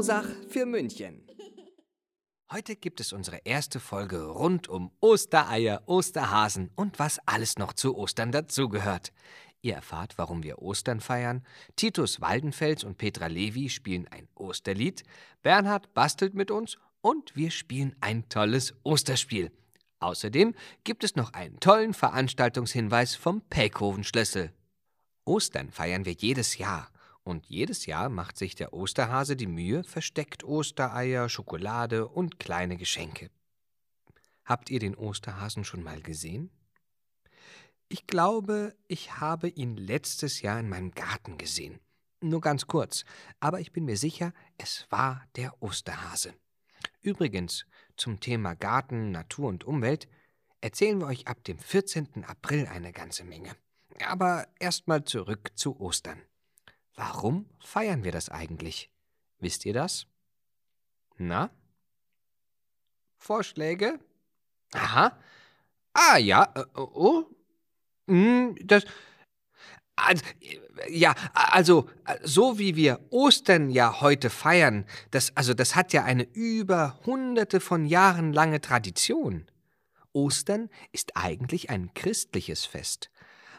[0.00, 1.26] Aus Mosach für München.
[2.50, 7.94] Heute gibt es unsere erste Folge rund um Ostereier, Osterhasen und was alles noch zu
[7.94, 9.12] Ostern dazugehört.
[9.60, 11.44] Ihr erfahrt, warum wir Ostern feiern.
[11.76, 15.02] Titus Waldenfels und Petra Levi spielen ein Osterlied.
[15.42, 19.52] Bernhard bastelt mit uns und wir spielen ein tolles Osterspiel.
[19.98, 24.50] Außerdem gibt es noch einen tollen Veranstaltungshinweis vom Pelkhoven-Schlüssel.
[25.26, 26.90] Ostern feiern wir jedes Jahr.
[27.22, 33.30] Und jedes Jahr macht sich der Osterhase die Mühe, versteckt Ostereier, Schokolade und kleine Geschenke.
[34.44, 36.50] Habt ihr den Osterhasen schon mal gesehen?
[37.88, 41.80] Ich glaube, ich habe ihn letztes Jahr in meinem Garten gesehen.
[42.20, 43.04] Nur ganz kurz,
[43.40, 46.34] aber ich bin mir sicher, es war der Osterhase.
[47.00, 50.08] Übrigens, zum Thema Garten, Natur und Umwelt
[50.60, 52.24] erzählen wir euch ab dem 14.
[52.24, 53.56] April eine ganze Menge.
[54.06, 56.20] Aber erstmal zurück zu Ostern.
[56.94, 58.90] Warum feiern wir das eigentlich?
[59.38, 60.06] Wisst ihr das?
[61.16, 61.50] Na?
[63.18, 63.98] Vorschläge?
[64.72, 65.18] Aha.
[65.92, 67.24] Ah ja, äh, oh.
[68.06, 68.84] Hm, das.
[69.96, 70.24] Also,
[70.88, 71.88] ja, also,
[72.22, 77.60] so wie wir Ostern ja heute feiern, das, also, das hat ja eine über hunderte
[77.60, 79.46] von Jahren lange Tradition.
[80.12, 83.09] Ostern ist eigentlich ein christliches Fest.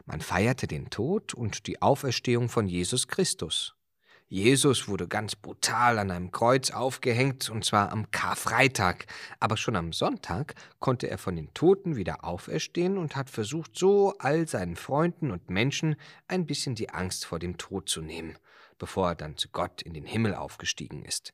[0.05, 3.75] Man feierte den Tod und die Auferstehung von Jesus Christus.
[4.31, 9.05] Jesus wurde ganz brutal an einem Kreuz aufgehängt, und zwar am Karfreitag.
[9.41, 14.13] Aber schon am Sonntag konnte er von den Toten wieder auferstehen und hat versucht, so
[14.19, 15.97] all seinen Freunden und Menschen
[16.29, 18.37] ein bisschen die Angst vor dem Tod zu nehmen,
[18.77, 21.33] bevor er dann zu Gott in den Himmel aufgestiegen ist.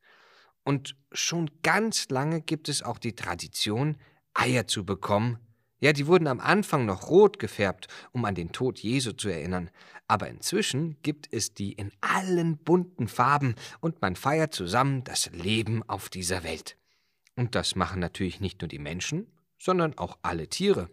[0.63, 3.97] Und schon ganz lange gibt es auch die Tradition,
[4.33, 5.37] Eier zu bekommen,
[5.79, 9.69] ja, die wurden am Anfang noch rot gefärbt, um an den Tod Jesu zu erinnern,
[10.07, 15.83] aber inzwischen gibt es die in allen bunten Farben und man feiert zusammen das Leben
[15.83, 16.77] auf dieser Welt.
[17.35, 19.27] Und das machen natürlich nicht nur die Menschen,
[19.59, 20.89] sondern auch alle Tiere.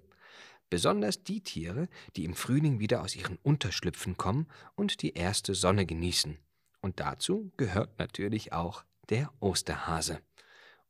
[0.69, 5.87] Besonders die Tiere, die im Frühling wieder aus ihren Unterschlüpfen kommen und die erste Sonne
[5.87, 6.39] genießen.
[6.81, 10.21] Und dazu gehört natürlich auch der Osterhase.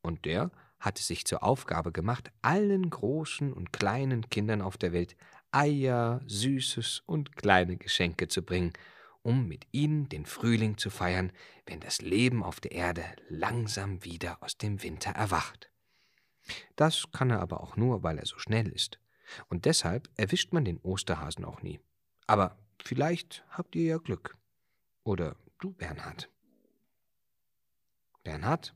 [0.01, 0.51] Und der
[0.85, 5.17] hat es sich zur Aufgabe gemacht, allen großen und kleinen Kindern auf der Welt
[5.51, 8.73] Eier, Süßes und kleine Geschenke zu bringen,
[9.23, 11.33] um mit ihnen den Frühling zu feiern,
[11.65, 15.71] wenn das Leben auf der Erde langsam wieder aus dem Winter erwacht.
[16.77, 18.99] Das kann er aber auch nur, weil er so schnell ist.
[19.49, 21.81] Und deshalb erwischt man den Osterhasen auch nie.
[22.27, 24.37] Aber vielleicht habt ihr ja Glück.
[25.03, 26.29] Oder du, Bernhard.
[28.23, 28.75] Bernhard?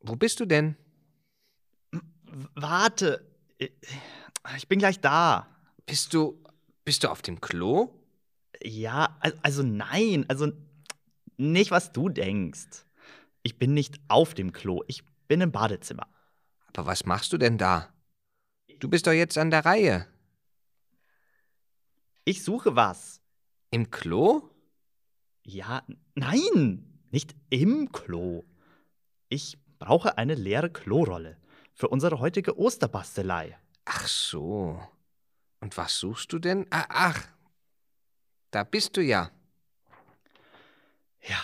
[0.00, 0.76] Wo bist du denn?
[2.54, 3.26] Warte.
[4.56, 5.46] Ich bin gleich da.
[5.86, 6.42] Bist du.
[6.84, 7.94] Bist du auf dem Klo?
[8.62, 10.24] Ja, also nein.
[10.28, 10.52] Also
[11.36, 12.84] nicht, was du denkst.
[13.42, 14.82] Ich bin nicht auf dem Klo.
[14.88, 16.08] Ich bin im Badezimmer.
[16.68, 17.92] Aber was machst du denn da?
[18.78, 20.06] Du bist doch jetzt an der Reihe.
[22.24, 23.20] Ich suche was.
[23.70, 24.50] Im Klo?
[25.42, 25.84] Ja,
[26.14, 28.44] nein, nicht im Klo.
[29.28, 31.36] Ich brauche eine leere Klorolle
[31.74, 33.58] für unsere heutige Osterbastelei.
[33.86, 34.80] Ach so.
[35.58, 36.66] Und was suchst du denn?
[36.70, 37.26] Ah, ach,
[38.52, 39.30] da bist du ja.
[41.22, 41.38] Ja,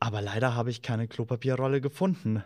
[0.00, 2.42] aber leider habe ich keine Klopapierrolle gefunden.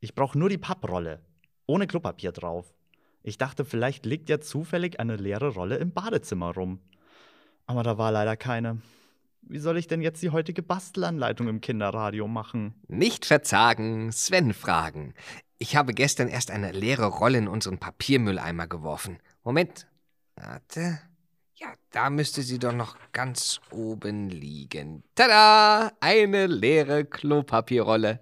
[0.00, 1.20] Ich brauche nur die Papprolle,
[1.66, 2.72] ohne Klopapier drauf.
[3.22, 6.80] Ich dachte, vielleicht liegt ja zufällig eine leere Rolle im Badezimmer rum.
[7.66, 8.80] Aber da war leider keine.
[9.42, 12.74] Wie soll ich denn jetzt die heutige Bastelanleitung im Kinderradio machen?
[12.88, 15.14] Nicht verzagen, Sven fragen.
[15.58, 19.18] Ich habe gestern erst eine leere Rolle in unseren Papiermülleimer geworfen.
[19.42, 19.86] Moment.
[20.36, 21.00] Warte.
[21.54, 25.02] Ja, da müsste sie doch noch ganz oben liegen.
[25.14, 25.92] Tada!
[26.00, 28.20] Eine leere Klopapierrolle.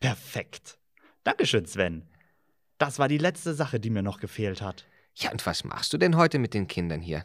[0.00, 0.78] Perfekt.
[1.24, 2.06] Dankeschön, Sven.
[2.76, 4.84] Das war die letzte Sache, die mir noch gefehlt hat.
[5.14, 7.24] Ja, und was machst du denn heute mit den Kindern hier?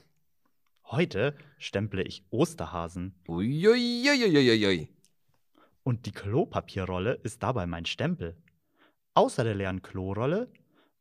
[0.90, 3.14] Heute stemple ich Osterhasen.
[3.28, 4.88] Uiuiuiuiui.
[5.84, 8.38] Und die Klopapierrolle ist dabei mein Stempel.
[9.14, 10.50] Außer der leeren Klorolle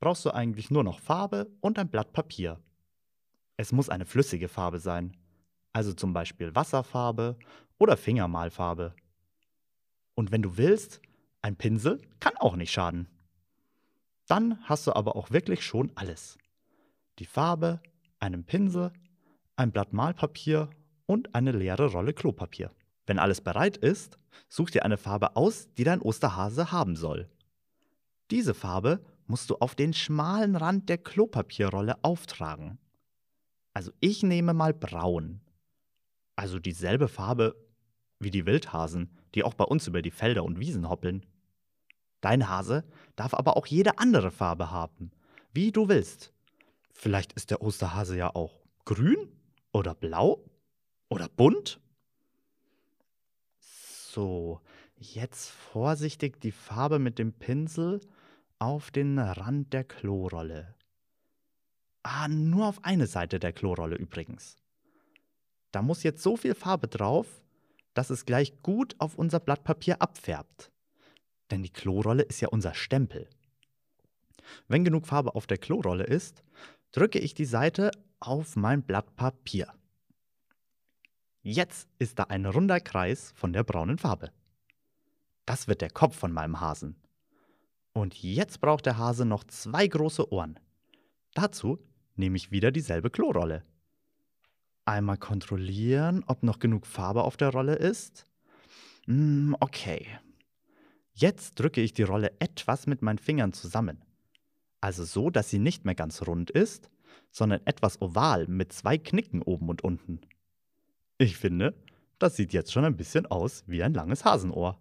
[0.00, 2.61] brauchst du eigentlich nur noch Farbe und ein Blatt Papier.
[3.56, 5.17] Es muss eine flüssige Farbe sein.
[5.73, 7.38] also zum Beispiel Wasserfarbe
[7.79, 8.94] oder Fingermalfarbe.
[10.15, 11.00] Und wenn du willst,
[11.43, 13.09] ein Pinsel kann auch nicht schaden.
[14.27, 16.38] Dann hast du aber auch wirklich schon alles.
[17.21, 17.81] Die Farbe,
[18.19, 18.91] einen Pinsel,
[19.56, 20.70] ein Blatt Malpapier
[21.06, 22.70] und eine leere Rolle Klopapier.
[23.06, 24.19] Wenn alles bereit ist,
[24.49, 27.29] such dir eine Farbe aus, die dein Osterhase haben soll.
[28.31, 32.79] Diese Farbe musst du auf den schmalen Rand der Klopapierrolle auftragen.
[33.73, 35.41] Also ich nehme mal braun.
[36.35, 37.56] Also dieselbe Farbe
[38.19, 41.25] wie die Wildhasen, die auch bei uns über die Felder und Wiesen hoppeln.
[42.20, 45.12] Dein Hase darf aber auch jede andere Farbe haben,
[45.52, 46.32] wie du willst.
[46.93, 49.37] Vielleicht ist der Osterhase ja auch grün
[49.76, 50.43] oder blau
[51.11, 51.81] oder bunt.
[53.58, 54.61] So,
[54.96, 58.00] jetzt vorsichtig die Farbe mit dem Pinsel
[58.58, 60.75] auf den Rand der Klorolle.
[62.02, 64.56] Ah, nur auf eine Seite der Klorolle übrigens.
[65.73, 67.26] Da muss jetzt so viel Farbe drauf,
[67.93, 70.70] dass es gleich gut auf unser Blatt Papier abfärbt.
[71.50, 73.28] Denn die Klorolle ist ja unser Stempel.
[74.69, 76.43] Wenn genug Farbe auf der Klorolle ist,
[76.93, 77.90] drücke ich die Seite
[78.21, 79.73] auf mein Blatt Papier.
[81.43, 84.33] Jetzt ist da ein runder Kreis von der braunen Farbe.
[85.45, 86.97] Das wird der Kopf von meinem Hasen.
[87.93, 90.59] Und jetzt braucht der Hase noch zwei große Ohren.
[91.35, 91.79] Dazu
[92.17, 93.65] nehme ich wieder dieselbe Klorolle.
[94.85, 98.27] Einmal kontrollieren, ob noch genug Farbe auf der Rolle ist.
[99.07, 100.07] Hm, okay.
[101.12, 104.05] Jetzt drücke ich die Rolle etwas mit meinen Fingern zusammen.
[104.81, 106.91] Also so, dass sie nicht mehr ganz rund ist,
[107.37, 110.23] sondern etwas oval mit zwei Knicken oben und unten.
[111.19, 111.75] Ich finde,
[112.19, 114.81] das sieht jetzt schon ein bisschen aus wie ein langes Hasenohr.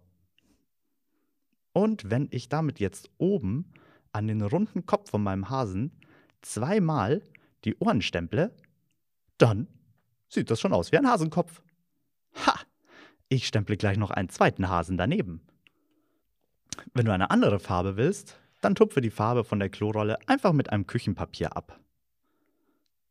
[1.74, 3.74] Und wenn ich damit jetzt oben
[4.12, 6.00] an den runden Kopf von meinem Hasen
[6.40, 7.22] zweimal
[7.66, 8.56] die Ohren stemple,
[9.36, 9.68] dann
[10.30, 11.60] sieht das schon aus wie ein Hasenkopf.
[12.46, 12.58] Ha!
[13.28, 15.42] Ich stemple gleich noch einen zweiten Hasen daneben.
[16.94, 20.72] Wenn du eine andere Farbe willst, dann tupfe die Farbe von der Klorolle einfach mit
[20.72, 21.78] einem Küchenpapier ab.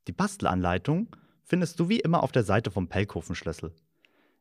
[0.08, 3.74] Die Bastelanleitung findest du wie immer auf der Seite vom Pelkhofenschlüssel.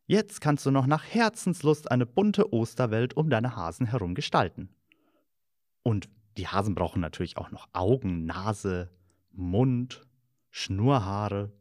[0.07, 4.69] Jetzt kannst du noch nach Herzenslust eine bunte Osterwelt um deine Hasen herum gestalten.
[5.83, 8.91] Und die Hasen brauchen natürlich auch noch Augen, Nase,
[9.31, 10.07] Mund,
[10.51, 11.53] Schnurhaare.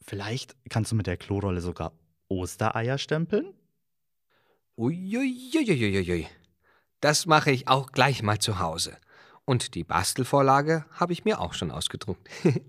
[0.00, 1.92] Vielleicht kannst du mit der Klorolle sogar
[2.28, 3.54] Ostereier stempeln?
[4.76, 6.26] Uiuiuiuiui.
[7.00, 8.96] Das mache ich auch gleich mal zu Hause.
[9.44, 12.28] Und die Bastelvorlage habe ich mir auch schon ausgedruckt.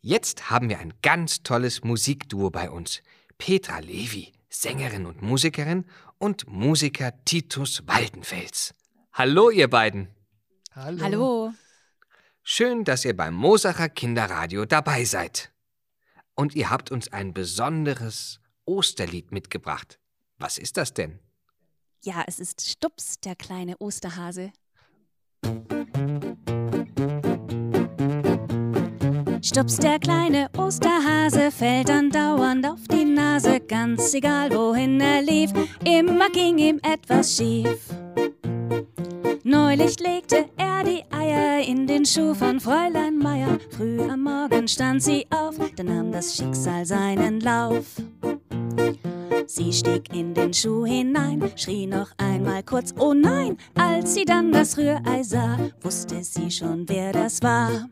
[0.00, 3.02] Jetzt haben wir ein ganz tolles Musikduo bei uns.
[3.38, 5.86] Petra Levi, Sängerin und Musikerin,
[6.18, 8.74] und Musiker Titus Waldenfels.
[9.12, 10.08] Hallo, ihr beiden.
[10.74, 11.02] Hallo.
[11.02, 11.54] Hallo.
[12.42, 15.52] Schön, dass ihr beim Mosacher Kinderradio dabei seid.
[16.34, 19.98] Und ihr habt uns ein besonderes Osterlied mitgebracht.
[20.38, 21.20] Was ist das denn?
[22.02, 24.52] Ja, es ist Stups, der kleine Osterhase.
[29.54, 35.52] Stups, der kleine Osterhase, fällt andauernd auf die Nase, ganz egal wohin er lief,
[35.84, 37.78] immer ging ihm etwas schief.
[39.44, 43.60] Neulich legte er die Eier in den Schuh von Fräulein Meier.
[43.70, 47.84] Früh am Morgen stand sie auf, dann nahm das Schicksal seinen Lauf.
[49.46, 53.56] Sie stieg in den Schuh hinein, schrie noch einmal kurz, oh nein!
[53.76, 57.88] Als sie dann das Rührei sah, wusste sie schon, wer das war.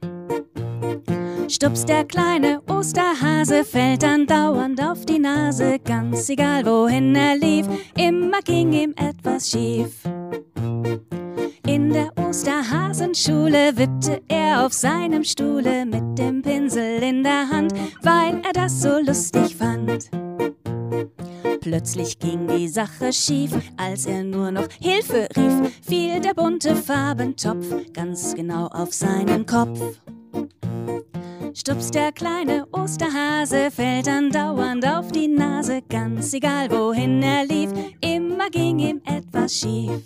[1.48, 8.40] Stups, der kleine Osterhase, fällt andauernd auf die Nase, ganz egal wohin er lief, immer
[8.40, 10.02] ging ihm etwas schief.
[11.66, 17.72] In der Osterhasenschule wippte er auf seinem Stuhle mit dem Pinsel in der Hand,
[18.02, 20.10] weil er das so lustig fand.
[21.60, 27.66] Plötzlich ging die Sache schief, als er nur noch Hilfe rief, fiel der bunte Farbentopf
[27.92, 29.80] ganz genau auf seinen Kopf.
[31.54, 38.48] Stups, der kleine Osterhase, fällt andauernd auf die Nase, ganz egal wohin er lief, immer
[38.50, 40.00] ging ihm etwas schief.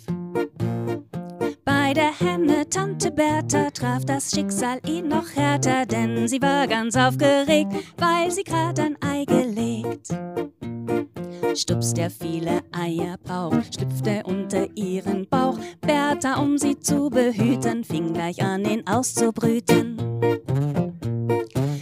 [1.63, 6.97] Bei der Henne Tante Bertha traf das Schicksal ihn noch härter, denn sie war ganz
[6.97, 10.09] aufgeregt, weil sie grad ein Ei gelegt.
[11.55, 15.57] Stups, der viele Eier braucht, schlüpfte unter ihren Bauch.
[15.79, 19.97] Bertha, um sie zu behüten, fing gleich an, ihn auszubrüten.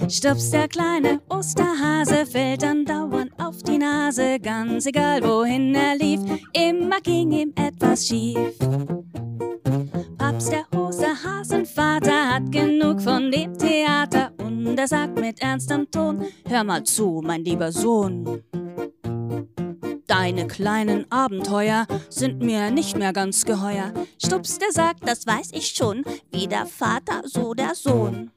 [0.07, 6.21] Stups, der kleine Osterhase, fällt andauernd auf die Nase, ganz egal wohin er lief,
[6.53, 8.57] immer ging ihm etwas schief.
[10.17, 16.63] Papst, der Osterhasenvater, hat genug von dem Theater und er sagt mit ernstem Ton, hör
[16.63, 18.43] mal zu, mein lieber Sohn.
[20.05, 23.91] Deine kleinen Abenteuer sind mir nicht mehr ganz geheuer.
[24.23, 28.31] Stups, der sagt, das weiß ich schon, wie der Vater, so der Sohn.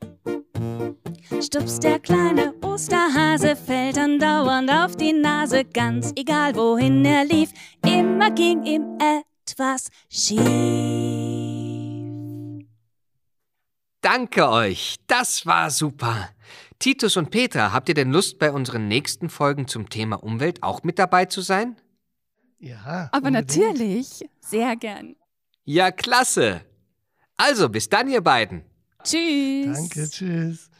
[1.40, 7.50] Stups, der kleine Osterhase fällt andauernd auf die Nase, ganz egal wohin er lief,
[7.84, 10.40] immer ging ihm etwas schief.
[14.00, 16.30] Danke euch, das war super.
[16.78, 20.82] Titus und Petra, habt ihr denn Lust, bei unseren nächsten Folgen zum Thema Umwelt auch
[20.82, 21.76] mit dabei zu sein?
[22.58, 23.10] Ja.
[23.12, 23.56] Aber unbedingt.
[23.56, 24.24] natürlich.
[24.40, 25.14] Sehr gern.
[25.64, 26.62] Ja, klasse.
[27.36, 28.62] Also, bis dann, ihr beiden.
[29.04, 29.76] Tschüss.
[29.76, 30.70] Danke, tschüss.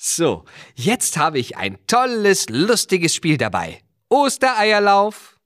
[0.00, 0.44] So,
[0.76, 3.80] jetzt habe ich ein tolles, lustiges Spiel dabei.
[4.08, 5.40] Ostereierlauf.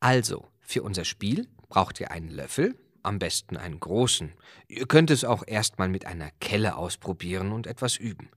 [0.00, 4.34] Also, für unser Spiel braucht ihr einen Löffel, am besten einen großen.
[4.68, 8.28] Ihr könnt es auch erstmal mit einer Kelle ausprobieren und etwas üben.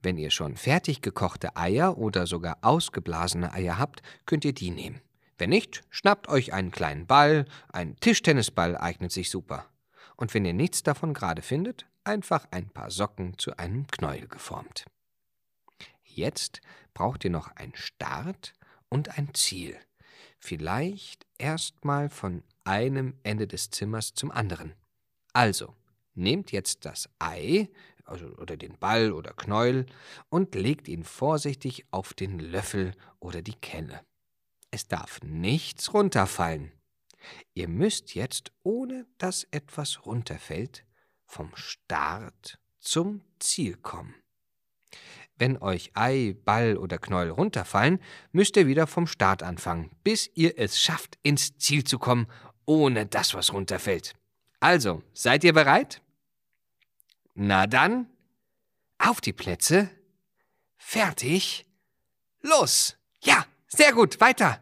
[0.00, 5.02] Wenn ihr schon fertig gekochte Eier oder sogar ausgeblasene Eier habt, könnt ihr die nehmen.
[5.36, 9.66] Wenn nicht, schnappt euch einen kleinen Ball, ein Tischtennisball eignet sich super.
[10.16, 14.86] Und wenn ihr nichts davon gerade findet, einfach ein paar Socken zu einem Knäuel geformt.
[16.02, 16.60] Jetzt
[16.94, 18.54] braucht ihr noch einen Start
[18.88, 19.78] und ein Ziel.
[20.40, 24.74] Vielleicht erstmal von einem Ende des Zimmers zum anderen.
[25.32, 25.74] Also,
[26.14, 27.68] nehmt jetzt das Ei,
[28.04, 29.86] also, oder den Ball oder Knäuel,
[30.30, 34.00] und legt ihn vorsichtig auf den Löffel oder die Kelle.
[34.70, 36.72] Es darf nichts runterfallen.
[37.54, 40.84] Ihr müsst jetzt, ohne dass etwas runterfällt,
[41.28, 44.14] vom Start zum Ziel kommen.
[45.36, 48.00] Wenn euch Ei, Ball oder Knäuel runterfallen,
[48.32, 52.26] müsst ihr wieder vom Start anfangen, bis ihr es schafft, ins Ziel zu kommen,
[52.66, 54.14] ohne dass was runterfällt.
[54.58, 56.02] Also, seid ihr bereit?
[57.34, 58.08] Na dann,
[58.98, 59.90] auf die Plätze,
[60.76, 61.66] fertig,
[62.40, 62.96] los!
[63.20, 64.60] Ja, sehr gut, weiter.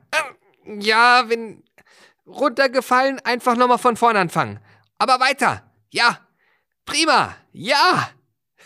[0.67, 1.65] Ja, wenn
[2.27, 4.61] runtergefallen, einfach nochmal von vorn anfangen.
[4.99, 6.26] Aber weiter, ja,
[6.87, 8.11] prima, ja!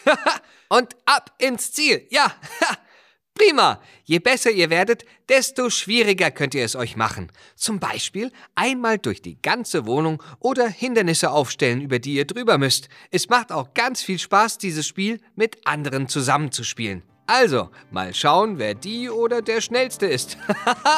[0.68, 2.06] Und ab ins Ziel.
[2.10, 2.32] Ja,
[3.34, 3.80] prima.
[4.04, 7.32] Je besser ihr werdet, desto schwieriger könnt ihr es euch machen.
[7.56, 12.88] Zum Beispiel einmal durch die ganze Wohnung oder Hindernisse aufstellen, über die ihr drüber müsst.
[13.10, 17.02] Es macht auch ganz viel Spaß, dieses Spiel mit anderen zusammenzuspielen.
[17.26, 20.36] Also, mal schauen, wer die oder der Schnellste ist.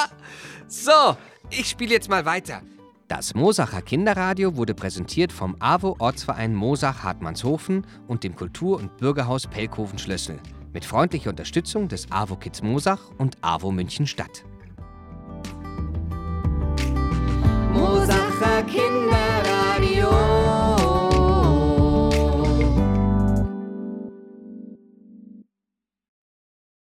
[0.69, 1.17] so,
[1.51, 2.63] ich spiele jetzt mal weiter.
[3.15, 9.47] Das Mosacher Kinderradio wurde präsentiert vom AWO Ortsverein Mosach Hartmannshofen und dem Kultur- und Bürgerhaus
[9.47, 10.41] Pelkoven Schlössel
[10.73, 14.47] mit freundlicher Unterstützung des AWO Kids Mosach und AWO München Stadt.